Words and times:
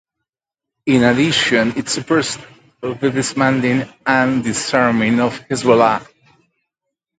In 0.87 1.03
addition, 1.03 1.77
it 1.77 1.87
supports 1.87 2.35
the 2.81 3.11
dismantling 3.13 3.87
and 4.03 4.43
disarming 4.43 5.19
of 5.19 5.39
Hezbollah. 5.41 6.07